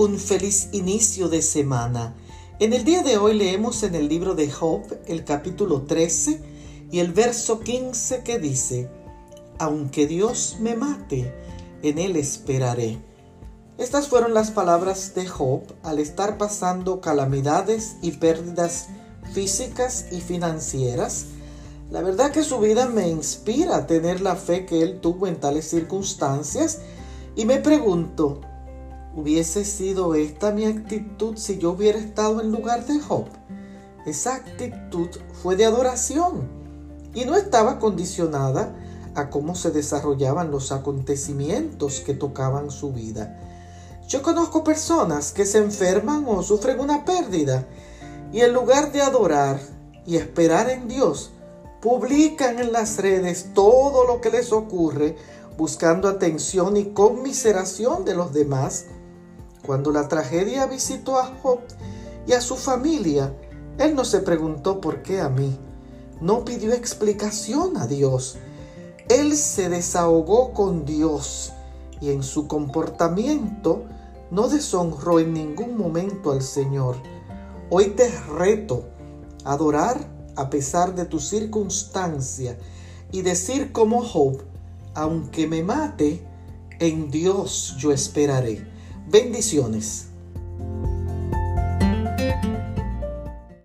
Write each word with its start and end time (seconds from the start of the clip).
un 0.00 0.18
feliz 0.18 0.70
inicio 0.72 1.28
de 1.28 1.42
semana. 1.42 2.14
En 2.58 2.72
el 2.72 2.84
día 2.84 3.02
de 3.02 3.18
hoy 3.18 3.34
leemos 3.34 3.82
en 3.82 3.94
el 3.94 4.08
libro 4.08 4.34
de 4.34 4.50
Job 4.50 4.80
el 5.06 5.26
capítulo 5.26 5.82
13 5.82 6.40
y 6.90 7.00
el 7.00 7.12
verso 7.12 7.60
15 7.60 8.22
que 8.22 8.38
dice, 8.38 8.88
Aunque 9.58 10.06
Dios 10.06 10.56
me 10.58 10.74
mate, 10.74 11.34
en 11.82 11.98
él 11.98 12.16
esperaré. 12.16 12.98
Estas 13.76 14.08
fueron 14.08 14.32
las 14.32 14.50
palabras 14.50 15.14
de 15.14 15.26
Job 15.26 15.64
al 15.82 15.98
estar 15.98 16.38
pasando 16.38 17.02
calamidades 17.02 17.96
y 18.00 18.12
pérdidas 18.12 18.86
físicas 19.34 20.06
y 20.10 20.22
financieras. 20.22 21.26
La 21.90 22.00
verdad 22.00 22.30
que 22.30 22.42
su 22.42 22.58
vida 22.58 22.88
me 22.88 23.06
inspira 23.06 23.76
a 23.76 23.86
tener 23.86 24.22
la 24.22 24.36
fe 24.36 24.64
que 24.64 24.80
él 24.80 25.00
tuvo 25.02 25.26
en 25.26 25.38
tales 25.38 25.68
circunstancias 25.68 26.78
y 27.36 27.44
me 27.44 27.58
pregunto, 27.58 28.40
¿Hubiese 29.16 29.64
sido 29.64 30.14
esta 30.14 30.52
mi 30.52 30.66
actitud 30.66 31.36
si 31.36 31.58
yo 31.58 31.72
hubiera 31.72 31.98
estado 31.98 32.40
en 32.40 32.52
lugar 32.52 32.86
de 32.86 33.00
Job? 33.00 33.24
Esa 34.06 34.36
actitud 34.36 35.08
fue 35.42 35.56
de 35.56 35.64
adoración 35.64 36.48
y 37.12 37.24
no 37.24 37.34
estaba 37.34 37.80
condicionada 37.80 38.72
a 39.16 39.28
cómo 39.28 39.56
se 39.56 39.72
desarrollaban 39.72 40.52
los 40.52 40.70
acontecimientos 40.70 42.00
que 42.00 42.14
tocaban 42.14 42.70
su 42.70 42.92
vida. 42.92 43.36
Yo 44.06 44.22
conozco 44.22 44.62
personas 44.62 45.32
que 45.32 45.44
se 45.44 45.58
enferman 45.58 46.24
o 46.28 46.44
sufren 46.44 46.78
una 46.78 47.04
pérdida 47.04 47.66
y 48.32 48.42
en 48.42 48.52
lugar 48.52 48.92
de 48.92 49.02
adorar 49.02 49.58
y 50.06 50.16
esperar 50.16 50.70
en 50.70 50.86
Dios, 50.86 51.32
publican 51.82 52.60
en 52.60 52.72
las 52.72 52.98
redes 52.98 53.48
todo 53.54 54.06
lo 54.06 54.20
que 54.20 54.30
les 54.30 54.52
ocurre 54.52 55.16
buscando 55.56 56.08
atención 56.08 56.76
y 56.76 56.92
conmiseración 56.92 58.04
de 58.04 58.14
los 58.14 58.32
demás 58.32 58.84
cuando 59.64 59.90
la 59.90 60.08
tragedia 60.08 60.66
visitó 60.66 61.18
a 61.18 61.26
Job 61.42 61.60
y 62.26 62.32
a 62.32 62.40
su 62.40 62.56
familia, 62.56 63.34
él 63.78 63.94
no 63.94 64.04
se 64.04 64.20
preguntó 64.20 64.80
por 64.80 65.02
qué 65.02 65.20
a 65.20 65.28
mí. 65.28 65.58
No 66.20 66.44
pidió 66.44 66.72
explicación 66.72 67.76
a 67.76 67.86
Dios. 67.86 68.36
Él 69.08 69.36
se 69.36 69.68
desahogó 69.68 70.52
con 70.52 70.84
Dios 70.84 71.52
y 72.00 72.10
en 72.10 72.22
su 72.22 72.46
comportamiento 72.46 73.84
no 74.30 74.48
deshonró 74.48 75.18
en 75.18 75.32
ningún 75.32 75.76
momento 75.76 76.32
al 76.32 76.42
Señor. 76.42 76.96
Hoy 77.70 77.86
te 77.96 78.10
reto 78.38 78.84
a 79.44 79.52
adorar 79.52 79.98
a 80.36 80.50
pesar 80.50 80.94
de 80.94 81.04
tu 81.04 81.18
circunstancia 81.18 82.56
y 83.12 83.22
decir 83.22 83.72
como 83.72 84.02
Job, 84.02 84.42
aunque 84.94 85.46
me 85.46 85.62
mate, 85.62 86.26
en 86.78 87.10
Dios 87.10 87.74
yo 87.78 87.92
esperaré. 87.92 88.66
Bendiciones. 89.10 90.09